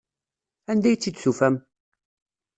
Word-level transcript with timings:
Anda 0.71 0.87
ay 0.89 0.97
tt-id-tufam? 0.97 1.55